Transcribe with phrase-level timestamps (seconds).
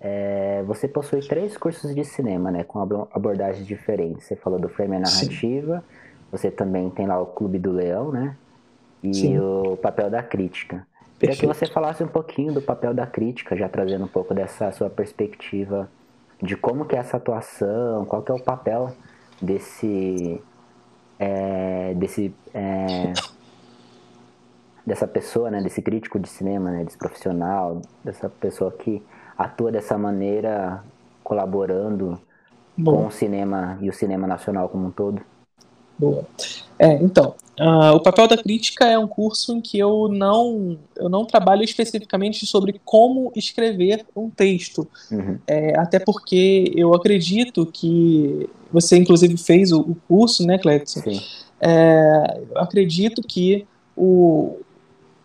[0.00, 2.80] É, você possui três cursos de cinema, né, com
[3.12, 4.24] abordagens diferentes.
[4.24, 6.24] Você falou do frame narrativa, Sim.
[6.30, 8.36] você também tem lá o Clube do Leão, né,
[9.02, 9.38] e Sim.
[9.38, 10.86] o papel da crítica.
[11.18, 14.70] Queria que você falasse um pouquinho do papel da crítica, já trazendo um pouco dessa
[14.70, 15.88] sua perspectiva
[16.40, 18.92] de como que é essa atuação, qual que é o papel
[19.42, 20.40] desse
[21.18, 23.12] é, desse é,
[24.86, 29.02] dessa pessoa, né, desse crítico de cinema, né, desse profissional, dessa pessoa que
[29.38, 30.82] atua dessa maneira,
[31.22, 32.20] colaborando
[32.76, 32.96] Boa.
[32.96, 35.22] com o cinema e o cinema nacional como um todo?
[35.96, 36.26] Boa.
[36.78, 41.08] É, então, uh, o papel da crítica é um curso em que eu não, eu
[41.08, 44.86] não trabalho especificamente sobre como escrever um texto.
[45.10, 45.38] Uhum.
[45.46, 51.00] É, até porque eu acredito que você, inclusive, fez o, o curso, né, Cleiton?
[51.00, 51.20] Sim.
[51.60, 54.58] É, eu acredito que o,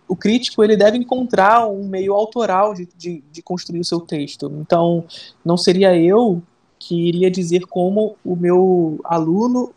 [0.08, 4.52] o crítico ele deve encontrar um meio autoral de, de, de, construir o seu texto.
[4.60, 5.06] Então,
[5.44, 6.42] não seria eu
[6.78, 9.74] que iria dizer como o meu aluno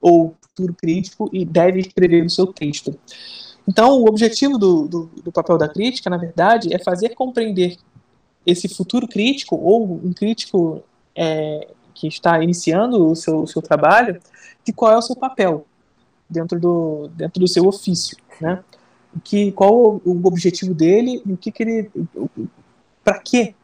[0.00, 2.98] ou futuro crítico deve escrever o seu texto.
[3.66, 7.76] Então, o objetivo do, do, do papel da crítica, na verdade, é fazer compreender
[8.46, 10.82] esse futuro crítico ou um crítico
[11.14, 14.20] é, que está iniciando o seu, seu trabalho,
[14.64, 15.66] de qual é o seu papel
[16.28, 18.62] dentro do, dentro do seu ofício, né?
[19.18, 21.90] Que qual o objetivo dele e o que, que ele
[23.04, 23.54] para que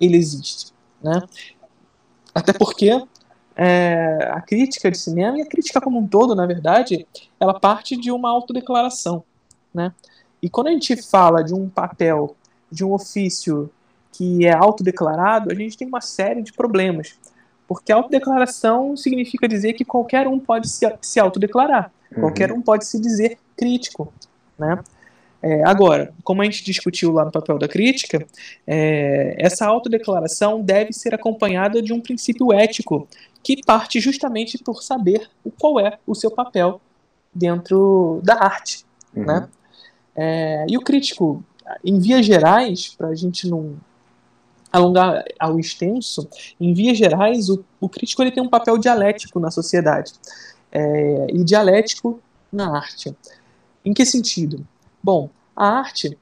[0.00, 0.72] ele existe,
[1.02, 1.20] né?
[2.34, 2.90] Até porque
[3.56, 7.06] é, a crítica de cinema e a crítica como um todo, na verdade,
[7.38, 9.24] ela parte de uma autodeclaração,
[9.72, 9.92] né?
[10.42, 12.36] E quando a gente fala de um papel,
[12.70, 13.70] de um ofício
[14.12, 17.18] que é autodeclarado, a gente tem uma série de problemas.
[17.66, 22.22] Porque autodeclaração significa dizer que qualquer um pode se, se autodeclarar, uhum.
[22.22, 24.12] qualquer um pode se dizer crítico,
[24.62, 24.78] né?
[25.42, 28.24] É, agora, como a gente discutiu lá no papel da crítica,
[28.64, 33.08] é, essa autodeclaração deve ser acompanhada de um princípio ético
[33.42, 35.28] que parte justamente por saber
[35.58, 36.80] qual é o seu papel
[37.34, 38.84] dentro da arte.
[39.16, 39.24] Uhum.
[39.24, 39.48] Né?
[40.14, 41.44] É, e o crítico,
[41.84, 43.76] em vias gerais, para a gente não
[44.72, 46.28] alongar ao extenso,
[46.60, 50.12] em vias gerais, o, o crítico ele tem um papel dialético na sociedade
[50.70, 52.20] é, e dialético
[52.52, 53.14] na arte.
[53.84, 54.66] Em que sentido?
[55.02, 56.16] Bom, a arte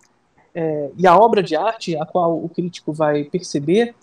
[0.54, 3.94] é, e a obra de arte, a qual o crítico vai perceber,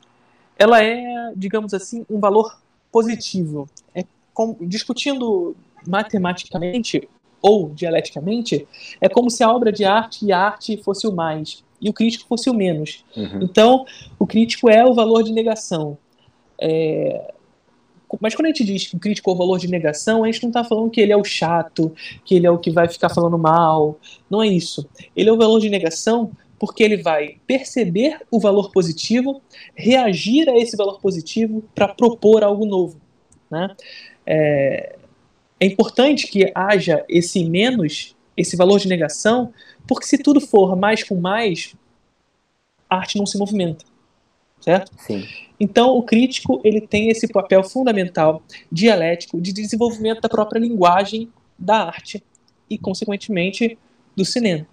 [0.57, 2.59] ela é, digamos assim, um valor
[2.91, 3.69] positivo.
[3.93, 4.03] É
[4.61, 5.55] discutindo
[5.87, 7.07] matematicamente
[7.41, 8.67] ou dialeticamente,
[8.99, 11.93] é como se a obra de arte e a arte fosse o mais e o
[11.93, 13.03] crítico fosse o menos.
[13.15, 13.43] Uhum.
[13.43, 13.85] Então,
[14.17, 15.97] o crítico é o valor de negação.
[16.59, 17.33] É,
[18.21, 20.63] mas quando a gente diz que é o valor de negação, a gente não está
[20.63, 23.99] falando que ele é o chato, que ele é o que vai ficar falando mal.
[24.29, 24.87] Não é isso.
[25.15, 29.41] Ele é o valor de negação porque ele vai perceber o valor positivo,
[29.75, 32.99] reagir a esse valor positivo para propor algo novo.
[33.51, 33.75] Né?
[34.25, 34.95] É,
[35.59, 39.53] é importante que haja esse menos, esse valor de negação,
[39.87, 41.75] porque se tudo for mais com mais,
[42.89, 43.85] a arte não se movimenta
[44.67, 44.91] certo?
[44.97, 45.25] Sim.
[45.57, 51.85] Então, o crítico ele tem esse papel fundamental, dialético, de desenvolvimento da própria linguagem da
[51.85, 52.21] arte
[52.69, 53.77] e, consequentemente,
[54.13, 54.67] do cinema.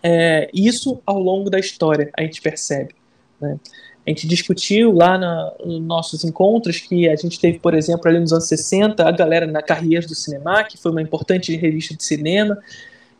[0.00, 2.94] É, isso, ao longo da história, a gente percebe.
[3.40, 3.58] Né?
[4.06, 8.20] A gente discutiu lá na, nos nossos encontros que a gente teve, por exemplo, ali
[8.20, 12.04] nos anos 60, a galera na Carreiras do Cinema, que foi uma importante revista de
[12.04, 12.56] cinema,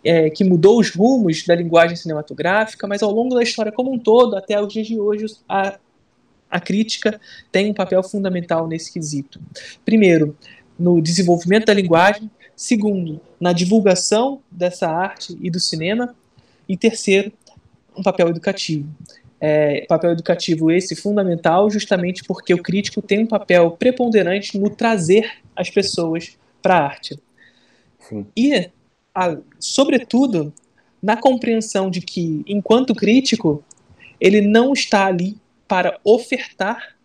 [0.04, 3.98] é, que mudou os rumos da linguagem cinematográfica, mas ao longo da história como um
[3.98, 5.76] todo, até os dias de hoje, a,
[6.50, 7.20] a crítica
[7.52, 9.40] tem um papel fundamental nesse quesito.
[9.84, 10.36] Primeiro,
[10.78, 16.14] no desenvolvimento da linguagem, segundo, na divulgação dessa arte e do cinema,
[16.68, 17.32] e terceiro,
[17.96, 18.88] um papel educativo.
[19.40, 25.30] É, papel educativo esse fundamental justamente porque o crítico tem um papel preponderante no trazer
[25.54, 27.18] as pessoas para a arte.
[28.00, 28.26] Sim.
[28.36, 28.68] E
[29.14, 30.52] a, sobretudo,
[31.02, 33.62] na compreensão de que, enquanto crítico,
[34.20, 35.36] ele não está ali
[35.68, 36.96] para ofertar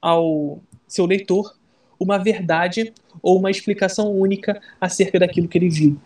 [0.00, 1.58] ao seu leitor
[1.98, 5.98] uma verdade ou uma explicação única acerca daquilo que ele viu.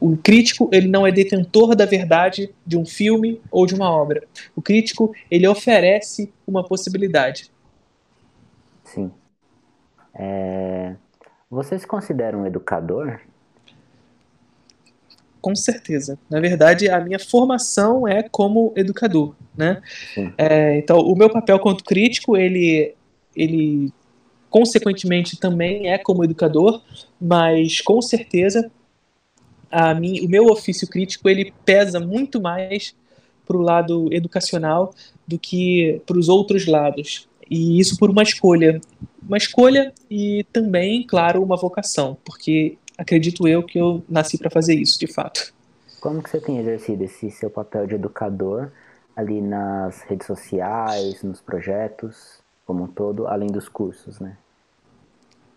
[0.00, 4.26] O crítico ele não é detentor da verdade de um filme ou de uma obra.
[4.56, 7.50] O crítico ele oferece uma possibilidade.
[8.82, 9.12] Sim.
[10.14, 10.96] É...
[11.50, 13.20] Você se considera um educador?
[15.40, 16.18] Com certeza.
[16.28, 19.80] Na verdade, a minha formação é como educador, né?
[20.36, 22.94] É, então, o meu papel quanto crítico, ele,
[23.34, 23.92] ele
[24.48, 26.82] consequentemente também é como educador,
[27.20, 28.70] mas com certeza
[29.70, 32.94] a mim, o meu ofício crítico ele pesa muito mais
[33.46, 34.92] para o lado educacional
[35.26, 37.28] do que para os outros lados.
[37.48, 38.80] E isso por uma escolha.
[39.22, 44.74] Uma escolha e também, claro, uma vocação, porque acredito eu que eu nasci para fazer
[44.74, 45.52] isso, de fato.
[46.00, 48.70] Como que você tem exercido esse seu papel de educador
[49.16, 54.36] ali nas redes sociais, nos projetos, como um todo, além dos cursos, né?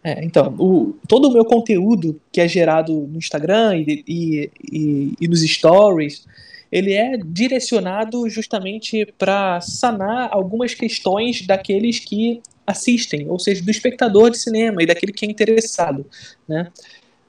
[0.03, 5.13] É, então, o, todo o meu conteúdo que é gerado no Instagram e, e, e,
[5.21, 6.25] e nos stories,
[6.69, 14.29] ele é direcionado justamente para sanar algumas questões daqueles que assistem, ou seja, do espectador
[14.29, 16.05] de cinema e daquele que é interessado,
[16.47, 16.69] né?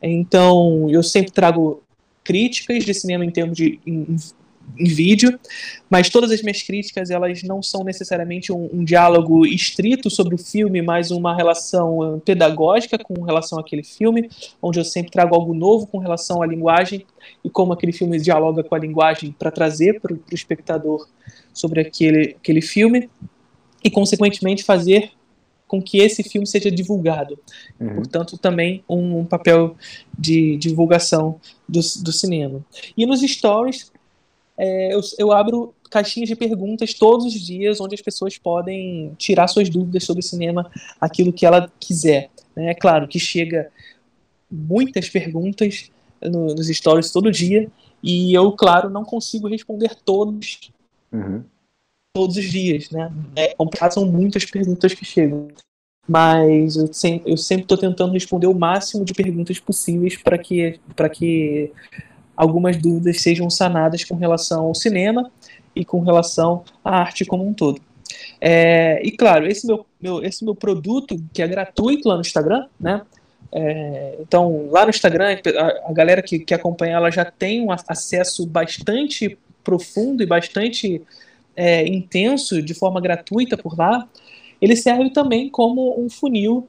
[0.02, 1.82] Então, eu sempre trago
[2.22, 4.16] críticas de cinema em termos de em,
[4.78, 5.38] em vídeo,
[5.90, 10.38] mas todas as minhas críticas elas não são necessariamente um, um, diálogo estrito sobre o
[10.38, 14.28] filme, mas uma relação pedagógica com relação àquele filme,
[14.60, 17.06] onde eu sempre trago algo novo com relação à linguagem
[17.44, 21.06] e como aquele filme dialoga com a linguagem para trazer para o espectador
[21.52, 23.08] sobre aquele, aquele filme
[23.82, 25.12] e, consequentemente, fazer
[25.66, 27.38] com que esse filme seja divulgado.
[27.80, 27.96] Uhum.
[27.96, 29.76] Portanto, também um, um, papel
[30.16, 32.64] de divulgação do, do cinema.
[32.96, 33.90] E nos stories,
[34.56, 39.48] é, eu, eu abro caixinhas de perguntas todos os dias, onde as pessoas podem tirar
[39.48, 40.70] suas dúvidas sobre cinema,
[41.00, 42.30] aquilo que ela quiser.
[42.54, 42.70] Né?
[42.70, 43.70] É claro que chega
[44.50, 45.90] muitas perguntas
[46.22, 47.68] no, nos stories todo dia,
[48.02, 50.70] e eu, claro, não consigo responder todos
[51.10, 51.42] uhum.
[52.14, 53.12] Todos os dias, né?
[53.34, 53.54] É
[53.90, 55.48] são muitas perguntas que chegam.
[56.06, 61.08] Mas eu sempre sempre estou tentando responder o máximo de perguntas possíveis para que para
[61.08, 61.72] que
[62.36, 65.30] algumas dúvidas sejam sanadas com relação ao cinema
[65.74, 67.80] e com relação à arte como um todo.
[68.40, 72.66] É, e claro, esse meu, meu, esse meu produto, que é gratuito lá no Instagram,
[72.78, 73.02] né?
[73.50, 77.70] É, então, lá no Instagram, a, a galera que, que acompanha ela já tem um
[77.72, 81.02] acesso bastante profundo e bastante
[81.56, 84.08] é, intenso de forma gratuita por lá.
[84.60, 86.68] Ele serve também como um funil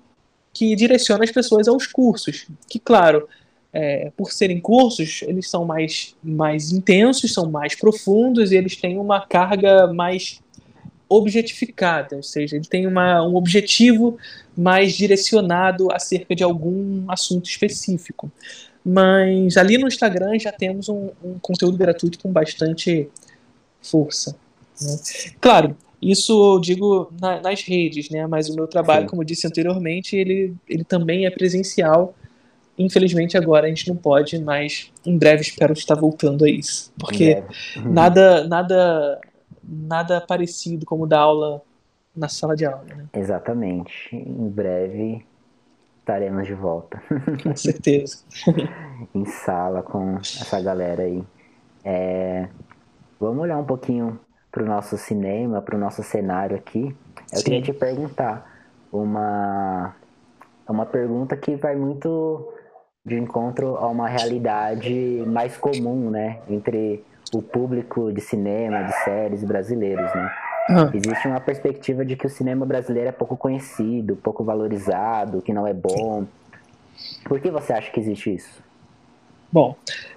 [0.53, 2.47] que direciona as pessoas aos cursos.
[2.69, 3.27] Que, claro,
[3.73, 8.97] é, por serem cursos, eles são mais, mais intensos, são mais profundos e eles têm
[8.97, 10.41] uma carga mais
[11.07, 14.17] objetificada, ou seja, ele tem uma, um objetivo
[14.57, 18.31] mais direcionado acerca de algum assunto específico.
[18.83, 23.09] Mas ali no Instagram já temos um, um conteúdo gratuito com bastante
[23.81, 24.35] força.
[24.81, 24.98] Né?
[25.39, 28.27] Claro, isso eu digo na, nas redes, né?
[28.27, 29.10] mas o meu trabalho, Sim.
[29.10, 32.13] como eu disse anteriormente, ele, ele também é presencial
[32.77, 36.94] Infelizmente agora a gente não pode, mas em breve espero estar voltando a isso.
[37.00, 37.42] Porque
[37.77, 37.94] uhum.
[37.94, 39.22] nada, nada,
[39.63, 41.62] nada parecido como dar aula
[42.16, 43.06] na sala de aula, né?
[43.13, 44.13] Exatamente.
[44.13, 45.25] Em breve
[46.00, 47.01] estaremos de volta.
[47.42, 48.18] Com certeza.
[49.16, 51.24] em sala com essa galera aí.
[51.83, 52.50] É...
[53.19, 54.19] Vamos olhar um pouquinho
[54.55, 56.95] para o nosso cinema, para o nosso cenário aqui.
[57.33, 57.43] Eu Sim.
[57.43, 58.49] queria te perguntar
[58.89, 59.93] uma
[60.67, 62.53] uma pergunta que vai muito
[63.05, 69.43] de encontro a uma realidade mais comum, né, entre o público de cinema, de séries
[69.43, 70.31] brasileiros, né?
[70.69, 70.89] Ah.
[70.91, 75.67] Existe uma perspectiva de que o cinema brasileiro é pouco conhecido, pouco valorizado, que não
[75.67, 76.25] é bom.
[77.25, 78.63] Por que você acha que existe isso?
[79.55, 79.74] Bom,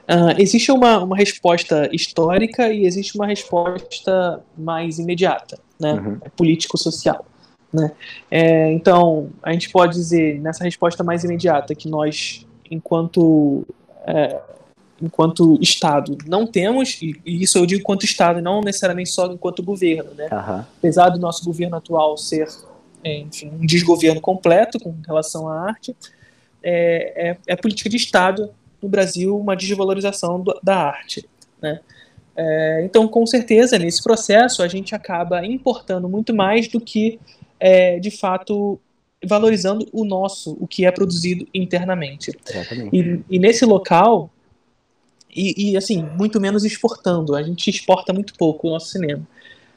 [0.08, 5.92] uh, existe uma, uma resposta histórica e existe uma resposta mais imediata, né?
[5.92, 6.18] Uhum.
[6.36, 7.24] Político-social.
[7.72, 7.92] Né?
[8.28, 13.64] É, então, a gente pode dizer, nessa resposta mais imediata, que nós enquanto
[14.04, 14.40] é,
[15.00, 20.14] enquanto Estado não temos, e, isso eu digo enquanto Estado, não necessariamente só enquanto governo,
[20.14, 20.28] né?
[20.32, 20.64] Uhum.
[20.78, 22.48] Apesar do nosso governo atual ser,
[23.04, 25.94] é, enfim, um desgoverno completo com relação à arte,
[26.60, 28.50] é, é, é política de Estado
[28.82, 31.28] no Brasil uma desvalorização do, da arte,
[31.60, 31.80] né?
[32.40, 37.18] É, então, com certeza, nesse processo, a gente acaba importando muito mais do que,
[37.58, 38.78] é, de fato,
[39.26, 42.30] valorizando o nosso, o que é produzido internamente.
[42.92, 44.30] E, e, nesse local,
[45.34, 49.26] e, e, assim, muito menos exportando, a gente exporta muito pouco o nosso cinema.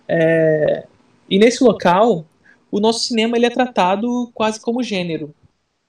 [0.08, 0.86] É,
[1.28, 2.26] e nesse local,
[2.70, 5.34] o nosso cinema ele é tratado quase como gênero,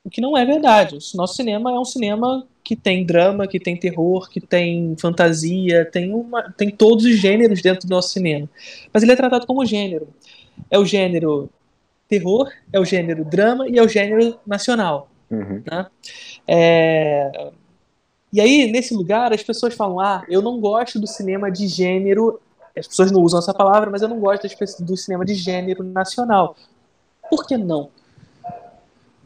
[0.02, 0.96] o que não é verdade.
[0.96, 5.84] O nosso cinema é um cinema que tem drama, que tem terror, que tem fantasia,
[5.84, 8.48] tem, uma, tem todos os gêneros dentro do nosso cinema.
[8.92, 10.08] Mas ele é tratado como gênero.
[10.70, 11.50] É o gênero
[12.08, 15.08] terror, é o gênero drama e é o gênero nacional.
[15.30, 15.62] Uhum.
[15.70, 15.86] Né?
[16.46, 17.50] É...
[18.32, 22.40] E aí, nesse lugar, as pessoas falam: ah, eu não gosto do cinema de gênero.
[22.76, 24.48] As pessoas não usam essa palavra, mas eu não gosto
[24.82, 26.56] do cinema de gênero nacional.
[27.28, 27.90] Por que não?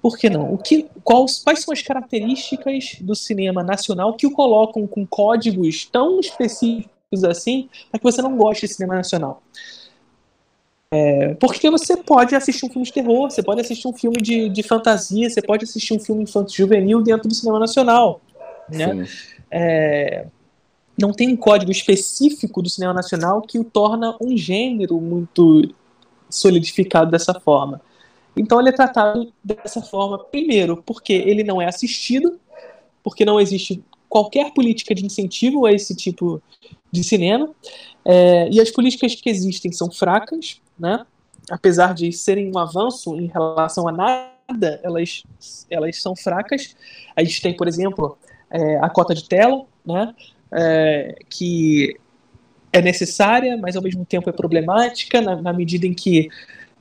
[0.07, 0.55] Por que não?
[0.55, 5.85] O que, quais, quais são as características do cinema nacional que o colocam com códigos
[5.85, 9.43] tão específicos assim, para que você não goste de cinema nacional.
[10.93, 14.49] É, porque você pode assistir um filme de terror, você pode assistir um filme de,
[14.49, 18.21] de fantasia, você pode assistir um filme infanto-juvenil dentro do cinema nacional.
[18.69, 19.09] Né?
[19.51, 20.27] É,
[20.97, 25.75] não tem um código específico do cinema nacional que o torna um gênero muito
[26.31, 27.81] solidificado dessa forma.
[28.37, 32.39] Então ele é tratado dessa forma, primeiro, porque ele não é assistido,
[33.03, 36.43] porque não existe qualquer política de incentivo a esse tipo
[36.93, 37.51] de cinema,
[38.05, 41.05] é, e as políticas que existem são fracas, né?
[41.51, 45.23] apesar de serem um avanço em relação a nada, elas,
[45.71, 46.77] elas são fracas.
[47.15, 48.19] A gente tem, por exemplo,
[48.51, 50.15] é, a cota de tela, né?
[50.53, 51.97] É, que
[52.73, 56.29] é necessária, mas ao mesmo tempo é problemática, na, na medida em que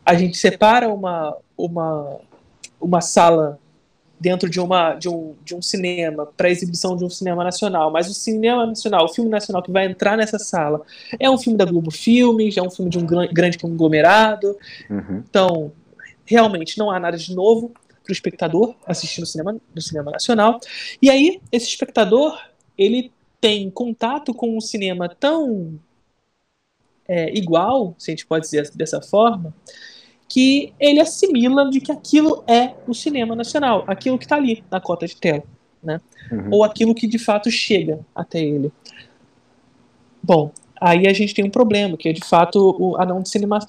[0.06, 2.20] a gente separa uma, uma,
[2.80, 3.60] uma sala
[4.20, 8.10] dentro de, uma, de, um, de um cinema para exibição de um cinema nacional, mas
[8.10, 10.82] o cinema nacional, o filme nacional que vai entrar nessa sala
[11.20, 14.58] é um filme da Globo Filmes, é um filme de um grande conglomerado.
[14.90, 15.24] Uhum.
[15.30, 15.72] Então,
[16.26, 20.60] realmente não há nada de novo para o espectador assistir no cinema, no cinema nacional.
[21.02, 22.40] E aí, esse espectador,
[22.78, 25.80] ele tem contato com um cinema tão
[27.08, 29.54] é, igual, se a gente pode dizer dessa forma,
[30.28, 34.80] que ele assimila de que aquilo é o cinema nacional, aquilo que está ali na
[34.80, 35.44] cota de tela,
[35.84, 36.02] né?
[36.32, 36.50] Uhum.
[36.52, 38.72] Ou aquilo que de fato chega até ele.
[40.22, 40.52] Bom,
[40.82, 43.22] aí a gente tem um problema, que é de fato a não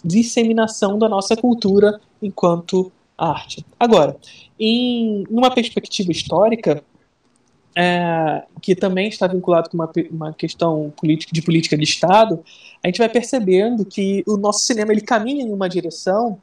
[0.02, 3.64] disseminação da nossa cultura enquanto arte.
[3.78, 4.16] Agora,
[4.58, 6.82] em uma perspectiva histórica,
[7.76, 12.42] é, que também está vinculado com uma, uma questão política, de política de Estado,
[12.82, 16.38] a gente vai percebendo que o nosso cinema ele caminha em uma direção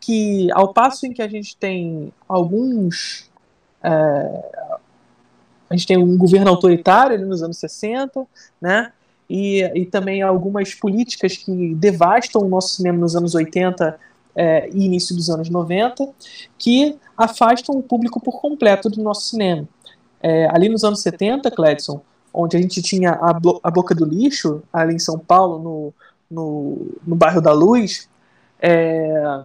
[0.00, 3.30] que, ao passo em que a gente tem alguns.
[3.82, 3.90] É,
[5.68, 8.26] a gente tem um governo autoritário nos anos 60,
[8.60, 8.90] né?
[9.28, 13.98] E, e também algumas políticas que devastam o nosso cinema nos anos 80
[14.36, 16.08] é, e início dos anos 90,
[16.58, 19.66] que afastam o público por completo do nosso cinema.
[20.26, 22.00] É, ali nos anos 70, Cledson,
[22.32, 25.94] onde a gente tinha a, a Boca do Lixo, ali em São Paulo, no,
[26.30, 28.08] no, no bairro da Luz,
[28.58, 29.42] é,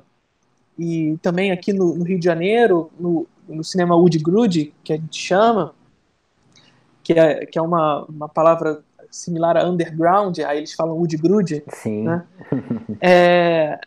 [0.78, 4.96] e também aqui no, no, Rio de Janeiro, no, no cinema Wood Grude, que a
[4.96, 5.74] gente chama,
[7.04, 8.82] que é, que é uma, uma palavra
[9.12, 11.62] similar a underground, aí eles falam Wood Grude.
[11.74, 12.04] Sim.
[12.04, 12.24] Né?
[13.02, 13.82] é,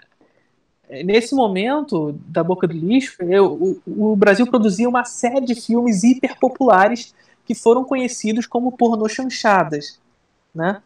[1.05, 6.03] nesse momento da Boca do Lixo, eu, o, o, Brasil produzia uma série de filmes
[6.03, 10.01] hiperpopulares que foram conhecidos como pornô chanchadas,
[10.55, 10.83] né?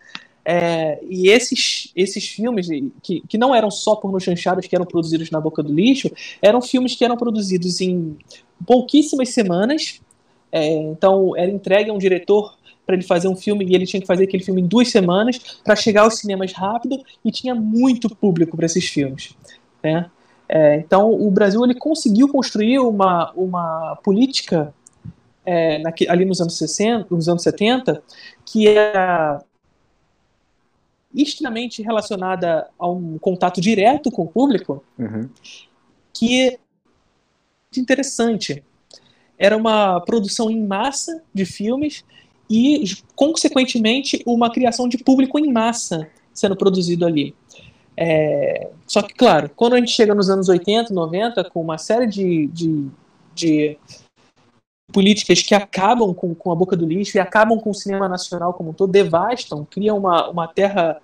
[0.48, 2.68] É, e esses, esses filmes,
[3.02, 6.08] que, que não eram só pornô chanchadas que eram produzidos na Boca do Lixo,
[6.40, 8.16] eram filmes que eram produzidos em
[8.64, 10.00] pouquíssimas semanas,
[10.52, 14.00] é, então era entregue a um diretor para ele fazer um filme e ele tinha
[14.00, 18.08] que fazer aquele filme em duas semanas para chegar aos cinemas rápido e tinha muito
[18.14, 19.34] público para esses filmes.
[19.86, 20.10] Né?
[20.48, 24.74] É, então, o Brasil ele conseguiu construir uma, uma política
[25.44, 28.02] é, ali nos anos 60, nos anos 70,
[28.44, 29.40] que era
[31.14, 35.28] extremamente relacionada a um contato direto com o público, uhum.
[36.12, 36.58] que é
[37.78, 38.62] interessante.
[39.38, 42.04] Era uma produção em massa de filmes
[42.50, 47.34] e, consequentemente, uma criação de público em massa sendo produzido ali.
[47.96, 52.06] É, só que, claro, quando a gente chega nos anos 80, 90, com uma série
[52.06, 52.88] de, de,
[53.34, 53.78] de
[54.92, 58.52] políticas que acabam com, com, a boca do lixo e acabam com o cinema nacional
[58.52, 61.00] como um todo, devastam, criam uma, uma terra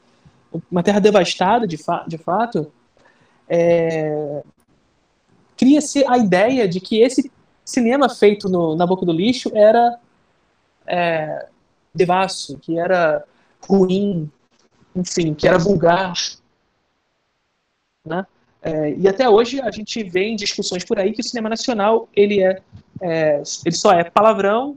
[0.71, 2.71] uma terra devastada de, fa de fato,
[3.49, 4.43] é,
[5.57, 7.31] cria-se a ideia de que esse
[7.65, 9.99] cinema feito no, na boca do lixo era
[10.87, 11.47] é,
[11.95, 13.25] devasso, que era
[13.67, 14.31] ruim,
[14.95, 16.15] enfim, que era vulgar,
[18.05, 18.27] né?
[18.63, 22.09] É, e até hoje a gente vê em discussões por aí que o cinema nacional
[22.15, 22.61] ele é,
[23.01, 24.77] é ele só é palavrão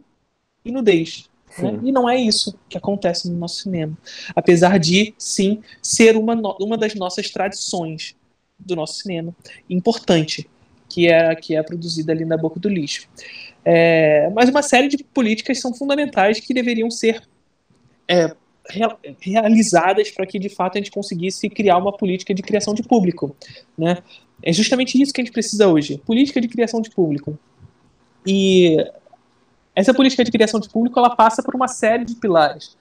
[0.63, 1.29] e nudez.
[1.59, 1.79] Né?
[1.83, 3.95] E não é isso que acontece no nosso cinema.
[4.35, 8.15] Apesar de, sim, ser uma, uma das nossas tradições
[8.59, 9.35] do nosso cinema,
[9.69, 10.49] importante,
[10.89, 13.07] que é, que é produzida ali na boca do lixo.
[13.63, 17.21] É, mas uma série de políticas são fundamentais que deveriam ser
[18.07, 18.35] é,
[19.19, 23.35] realizadas para que de fato a gente conseguisse criar uma política de criação de público,
[23.77, 23.97] né?
[24.41, 27.37] É justamente isso que a gente precisa hoje, política de criação de público.
[28.25, 28.77] E
[29.75, 32.75] essa política de criação de público ela passa por uma série de pilares,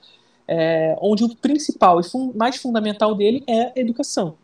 [0.48, 4.36] é, onde o principal e fun mais fundamental dele é a educação,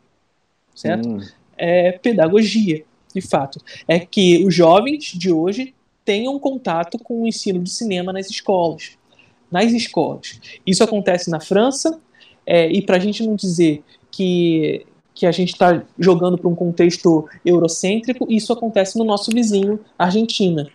[0.75, 1.09] certo?
[1.09, 1.21] Hum.
[1.57, 3.61] É pedagogia, de fato.
[3.87, 8.99] É que os jovens de hoje tenham contato com o ensino de cinema nas escolas
[9.51, 10.41] nas escolas.
[10.67, 12.01] Isso acontece na França,
[12.47, 16.55] É, e para a gente não dizer que, que a gente está jogando para um
[16.55, 20.67] contexto eurocêntrico, isso acontece no nosso vizinho, Argentina.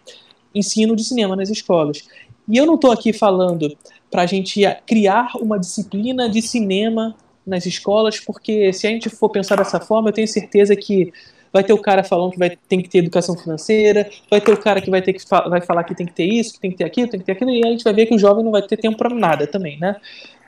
[0.53, 2.07] Ensino de cinema nas escolas.
[2.47, 3.75] E eu não estou aqui falando
[4.09, 7.15] para a gente criar uma disciplina de cinema
[7.45, 11.11] nas escolas, porque se a gente for pensar dessa forma, eu tenho certeza que
[11.55, 14.57] vai ter o cara falando que vai, tem que ter educação financeira, vai ter o
[14.57, 16.75] cara que vai ter que vai falar que tem que ter isso, que tem que
[16.75, 18.51] ter aquilo, tem que ter aquilo, e a gente vai ver que o jovem não
[18.51, 19.95] vai ter tempo para nada também, né?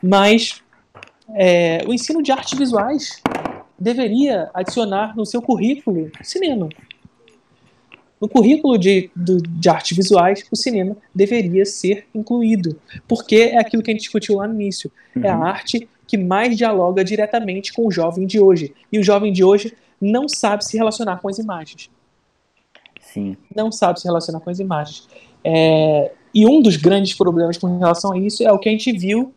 [0.04, 0.62] Mas
[1.34, 3.22] é, o ensino de artes visuais
[3.80, 6.68] deveria adicionar no seu currículo cinema.
[8.20, 13.82] No currículo de, de, de artes visuais, o cinema deveria ser incluído, porque é aquilo
[13.82, 14.92] que a gente discutiu lá no início.
[15.16, 15.24] Uhum.
[15.24, 15.44] É a uhum.
[15.44, 18.74] arte que mais dialoga diretamente com o jovem de hoje.
[18.92, 21.90] E o jovem de hoje não sabe se relacionar com as imagens.
[23.02, 23.38] Sim.
[23.56, 25.08] Não sabe se relacionar com as imagens.
[25.44, 28.92] É, e um dos grandes problemas com relação a isso é o que a gente
[28.92, 29.34] viu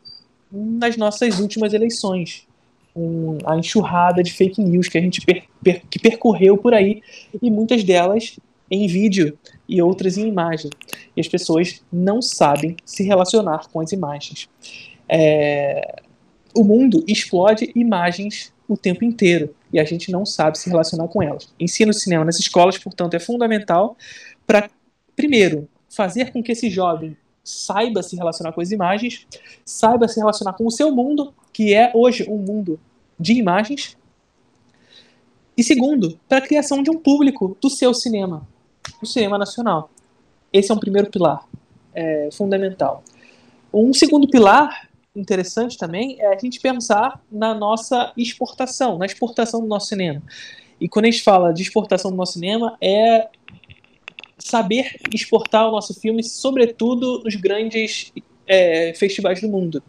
[0.51, 2.47] nas nossas últimas eleições.
[2.95, 7.03] Um, a enxurrada de fake news que a gente per, per, que percorreu por aí,
[7.41, 8.37] e muitas delas
[8.69, 9.39] em vídeo
[9.69, 10.71] e outras em imagem.
[11.17, 14.49] E as pessoas não sabem se relacionar com as imagens.
[15.09, 16.03] É,
[16.55, 21.23] o mundo explode imagens o tempo inteiro e a gente não sabe se relacionar com
[21.23, 21.53] elas.
[21.59, 23.97] Ensino cinema nas escolas, portanto, é fundamental
[24.47, 24.71] para,
[25.15, 29.27] primeiro, fazer com que esse jovem saiba se relacionar com as imagens,
[29.65, 32.79] saiba se relacionar com o seu mundo, que é hoje um mundo
[33.19, 33.97] de imagens,
[35.57, 38.49] e segundo, para a criação de um público do seu cinema,
[39.01, 39.91] do cinema nacional.
[40.51, 41.47] Esse é um primeiro pilar
[41.95, 43.05] é, fundamental.
[43.73, 49.67] Um segundo pilar interessante também é a gente pensar na nossa exportação, na exportação do
[49.67, 50.23] nosso cinema.
[50.81, 53.29] E quando a gente fala de exportação do nosso cinema, é
[54.39, 58.13] saber exportar o nosso filme, sobretudo nos grandes
[58.47, 59.83] é, festivais do mundo.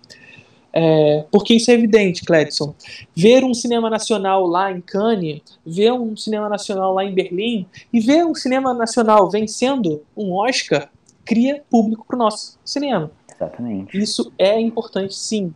[0.73, 2.73] É, porque isso é evidente, Cledson.
[3.15, 7.99] Ver um cinema nacional lá em Cannes, ver um cinema nacional lá em Berlim e
[7.99, 10.89] ver um cinema nacional vencendo um Oscar
[11.25, 13.11] cria público para o nosso cinema.
[13.41, 13.97] Exatamente.
[13.97, 15.53] Isso é importante, sim.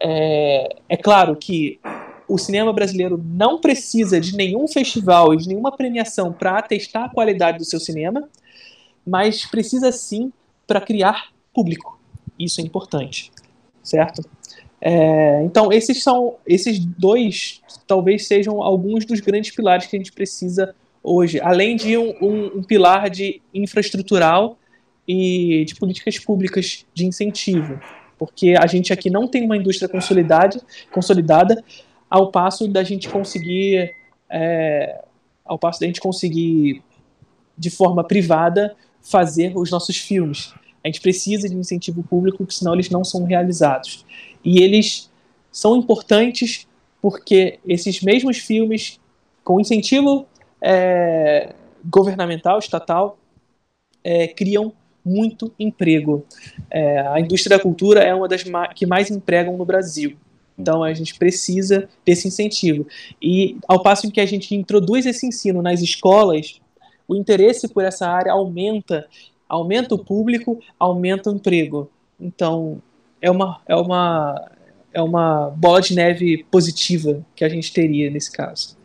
[0.00, 1.78] É, é claro que
[2.26, 7.08] o cinema brasileiro não precisa de nenhum festival e de nenhuma premiação para atestar a
[7.08, 8.26] qualidade do seu cinema,
[9.06, 10.32] mas precisa sim
[10.66, 12.00] para criar público.
[12.38, 13.30] Isso é importante,
[13.82, 14.22] certo?
[14.80, 20.12] É, então esses são esses dois talvez sejam alguns dos grandes pilares que a gente
[20.12, 24.58] precisa hoje, além de um, um, um pilar de infraestrutural
[25.06, 27.78] e de políticas públicas de incentivo,
[28.18, 31.62] porque a gente aqui não tem uma indústria consolidada, consolidada
[32.08, 33.94] ao passo da gente conseguir,
[34.30, 35.04] é,
[35.44, 36.82] ao passo da gente conseguir
[37.56, 40.52] de forma privada fazer os nossos filmes.
[40.82, 44.04] A gente precisa de incentivo público, senão eles não são realizados.
[44.44, 45.10] E eles
[45.50, 46.66] são importantes
[47.00, 49.00] porque esses mesmos filmes,
[49.42, 50.26] com incentivo
[50.60, 53.18] é, governamental, estatal,
[54.02, 54.72] é, criam
[55.06, 56.26] muito emprego.
[56.70, 60.16] É, a indústria da cultura é uma das ma que mais empregam no Brasil.
[60.58, 62.86] Então a gente precisa desse incentivo.
[63.22, 66.60] E ao passo que a gente introduz esse ensino nas escolas,
[67.06, 69.06] o interesse por essa área aumenta,
[69.48, 71.90] aumenta o público, aumenta o emprego.
[72.18, 72.82] Então
[73.20, 74.50] é uma é uma
[74.92, 78.76] é uma bola de neve positiva que a gente teria nesse caso.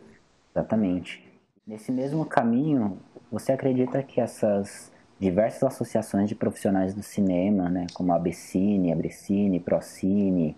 [0.54, 1.22] Exatamente.
[1.66, 2.98] Nesse mesmo caminho,
[3.30, 4.91] você acredita que essas
[5.22, 10.56] diversas associações de profissionais do cinema, né, como a Abcine, Abrecine, Procine,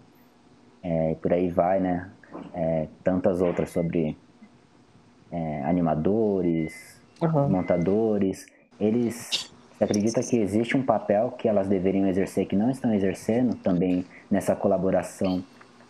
[0.83, 2.11] é, e por aí vai, né,
[2.55, 4.17] é, tantas outras sobre
[5.31, 7.51] é, animadores, uhum.
[7.51, 8.47] montadores,
[8.81, 14.07] eles acredita que existe um papel que elas deveriam exercer que não estão exercendo também
[14.31, 15.45] nessa colaboração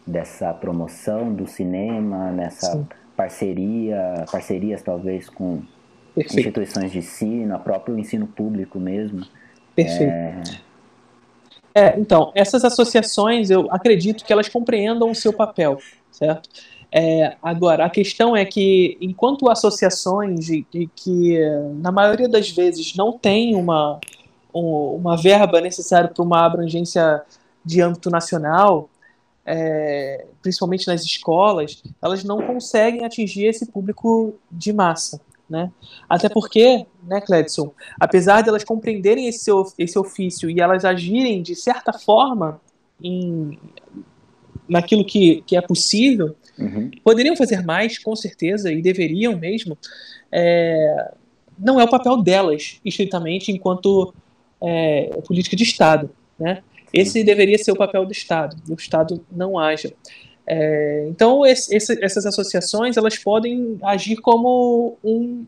[0.05, 2.87] dessa promoção do cinema, nessa Sim.
[3.17, 5.63] parceria, parcerias talvez com
[6.15, 6.49] Perfeito.
[6.49, 9.27] instituições de ensino, a próprio ensino público mesmo.
[9.75, 10.61] Perfeito.
[11.75, 11.87] É...
[11.87, 11.99] é...
[11.99, 15.79] então, essas associações, eu acredito que elas compreendam o seu papel,
[16.11, 16.49] certo?
[16.97, 21.41] É, agora, a questão é que, enquanto associações de, de que,
[21.81, 23.99] na maioria das vezes, não tem uma,
[24.55, 27.23] um, uma verba necessária para uma abrangência
[27.65, 28.89] de âmbito nacional,
[29.45, 35.21] é, principalmente nas escolas, elas não conseguem atingir esse público de massa.
[35.49, 35.71] Né?
[36.09, 41.55] Até porque, né, Cledson, apesar de elas compreenderem esse, esse ofício e elas agirem de
[41.55, 42.61] certa forma
[43.03, 43.59] em,
[44.69, 46.91] naquilo que, que é possível, uhum.
[47.03, 49.77] poderiam fazer mais, com certeza, e deveriam mesmo.
[50.33, 51.13] É,
[51.59, 54.15] não é o papel delas, estritamente, enquanto
[54.63, 56.11] é, política de Estado.
[56.39, 56.63] Né?
[56.93, 59.93] Esse deveria ser o papel do Estado, e o Estado não haja.
[60.47, 65.47] É, então esse, essas associações elas podem agir como um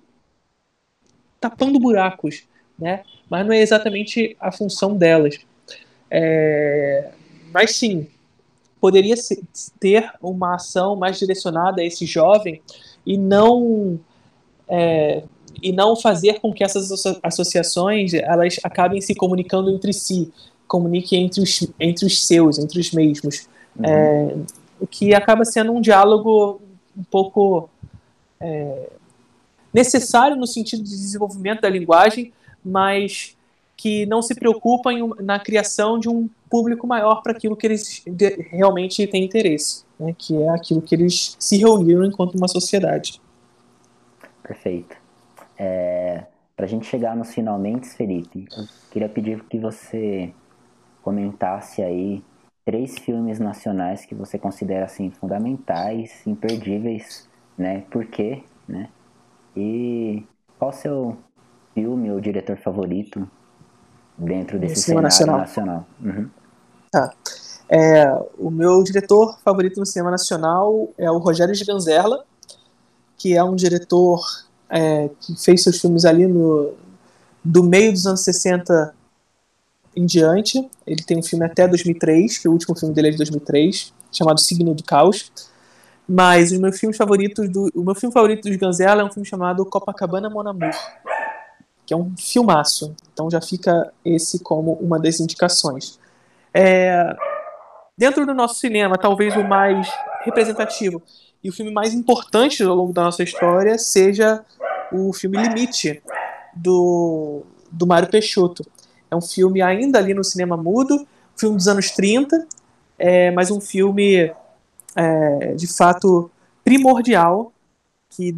[1.38, 2.44] tapando buracos,
[2.78, 3.02] né?
[3.28, 5.38] Mas não é exatamente a função delas.
[6.10, 7.10] É,
[7.52, 8.06] mas sim,
[8.80, 9.40] poderia ser,
[9.78, 12.62] ter uma ação mais direcionada a esse jovem
[13.04, 13.98] e não
[14.68, 15.22] é,
[15.62, 16.90] e não fazer com que essas
[17.22, 20.32] associações elas acabem se comunicando entre si,
[20.66, 23.84] comuniquem entre os, entre os seus, entre os mesmos, uhum.
[23.84, 24.36] é,
[24.80, 26.60] o que acaba sendo um diálogo
[26.96, 27.68] um pouco
[28.40, 28.90] é,
[29.72, 32.32] necessário no sentido de desenvolvimento da linguagem,
[32.64, 33.36] mas
[33.76, 38.02] que não se preocupam em, na criação de um público maior para aquilo que eles
[38.50, 43.20] realmente têm interesse, né, que é aquilo que eles se reuniram enquanto uma sociedade.
[44.42, 44.96] Perfeito.
[45.58, 46.24] É,
[46.56, 50.32] para a gente chegar nos finalmente, Felipe, eu queria pedir que você
[51.02, 52.22] comentasse aí
[52.66, 57.84] três filmes nacionais que você considera assim fundamentais, imperdíveis, né?
[57.88, 58.88] Por quê, né?
[59.56, 60.24] E
[60.58, 61.16] qual o seu
[61.72, 63.30] filme ou diretor favorito
[64.18, 65.86] dentro desse cinema cenário nacional?
[66.00, 66.22] nacional.
[66.22, 66.30] Uhum.
[66.90, 67.12] Tá.
[67.68, 68.04] É,
[68.36, 72.24] o meu diretor favorito no cinema nacional é o Rogério Ganzerla,
[73.16, 74.24] que é um diretor
[74.68, 76.74] é, que fez seus filmes ali no,
[77.44, 78.92] do meio dos anos 60
[79.96, 80.68] em diante.
[80.86, 84.40] Ele tem um filme até 2003, que o último filme dele é de 2003, chamado
[84.40, 85.32] Signo do Caos.
[86.08, 89.26] Mas os meus filmes favoritos do, o meu filme favorito dos Ganzerla é um filme
[89.26, 90.74] chamado Copacabana Mon Amour
[91.86, 92.94] que é um filmaço.
[93.12, 95.98] Então já fica esse como uma das indicações.
[96.52, 97.16] É,
[97.96, 99.88] dentro do nosso cinema, talvez o mais
[100.24, 101.00] representativo
[101.42, 104.44] e o filme mais importante ao longo da nossa história seja
[104.92, 106.02] o filme Limite,
[106.54, 108.64] do, do Mário Peixoto.
[109.10, 112.46] É um filme ainda ali no cinema mudo, filme dos anos 30,
[112.98, 114.32] é, mas um filme
[114.94, 116.30] é, de fato
[116.64, 117.52] primordial,
[118.10, 118.34] que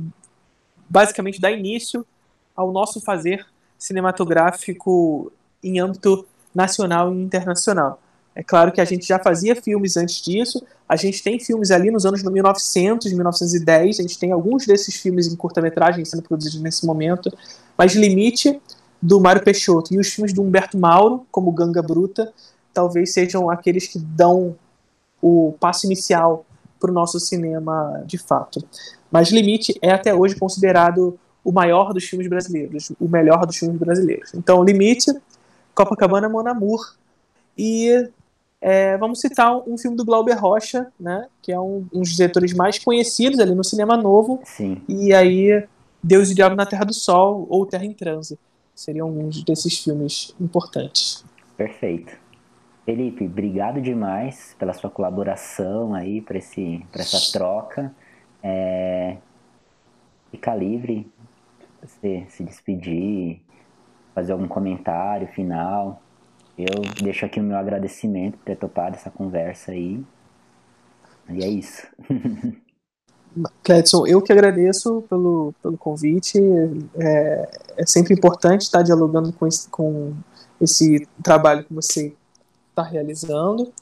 [0.88, 2.04] basicamente dá início
[2.54, 3.46] ao nosso fazer
[3.78, 8.00] cinematográfico em âmbito nacional e internacional.
[8.34, 11.90] É claro que a gente já fazia filmes antes disso, a gente tem filmes ali
[11.90, 16.86] nos anos 1900, 1910, a gente tem alguns desses filmes em curta-metragem sendo produzidos nesse
[16.86, 17.36] momento,
[17.76, 18.60] mas Limite,
[19.00, 22.32] do Mário Peixoto, e os filmes do Humberto Mauro, como Ganga Bruta,
[22.74, 24.56] talvez sejam aqueles que dão
[25.22, 26.44] o passo inicial
[26.78, 28.64] para o nosso cinema de fato.
[29.10, 33.78] Mas Limite é até hoje considerado o maior dos filmes brasileiros, o melhor dos filmes
[33.78, 34.34] brasileiros.
[34.34, 35.12] Então, Limite,
[35.74, 36.94] Copacabana, Mon Amour.
[37.56, 38.08] E
[38.60, 42.10] é, vamos citar um, um, filme do Glauber Rocha, né, que é um, um, dos
[42.10, 44.40] diretores mais conhecidos ali no cinema novo.
[44.44, 44.82] Sim.
[44.88, 45.64] E aí,
[46.02, 48.38] Deus e o Diabo na Terra do Sol ou Terra em Transe.
[48.78, 51.24] Seriam alguns desses filmes importantes.
[51.56, 52.16] Perfeito.
[52.84, 57.92] Felipe, obrigado demais pela sua colaboração aí, para essa troca.
[58.40, 59.16] É,
[60.30, 61.10] fica livre
[61.82, 63.40] você se despedir,
[64.14, 66.00] fazer algum comentário final.
[66.56, 70.00] Eu deixo aqui o meu agradecimento por ter topado essa conversa aí.
[71.30, 71.84] E é isso.
[73.62, 76.40] Cledson, eu que agradeço pelo, pelo convite.
[76.98, 80.12] É, é sempre importante estar dialogando com esse, com
[80.60, 82.12] esse trabalho que você
[82.70, 83.72] está realizando.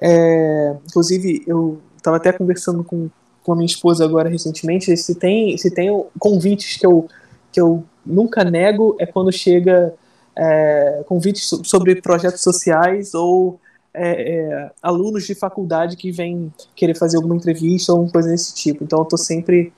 [0.00, 3.08] É, inclusive, eu estava até conversando com,
[3.42, 4.96] com a minha esposa agora recentemente.
[4.96, 7.08] Se tem, se tem convites que eu
[7.52, 9.94] que eu nunca nego é quando chega
[10.34, 13.60] é, convites sobre projetos sociais ou
[13.94, 18.54] é, é, alunos de faculdade que vêm querer fazer alguma entrevista ou alguma coisa desse
[18.54, 18.84] tipo.
[18.84, 19.72] Então eu estou sempre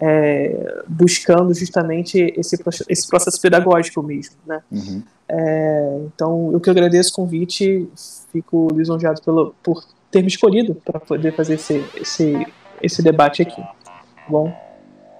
[0.00, 2.56] é, buscando justamente esse,
[2.88, 4.36] esse processo pedagógico mesmo.
[4.46, 4.62] Né?
[4.70, 5.02] Uhum.
[5.28, 7.88] É, então eu que agradeço o convite,
[8.32, 12.46] fico lisonjeado pelo, por ter me escolhido para poder fazer esse, esse,
[12.82, 13.60] esse debate aqui.
[13.60, 14.52] Tá bom?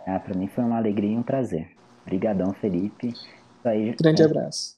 [0.06, 1.68] Ah, para mim foi uma alegria e um prazer.
[2.06, 3.12] Obrigadão, Felipe.
[3.64, 4.74] Aí, Grande é, abraço.